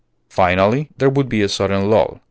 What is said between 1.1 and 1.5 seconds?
would be a